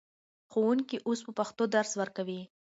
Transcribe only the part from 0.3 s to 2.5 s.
ښوونکي اوس په پښتو درس ورکوي.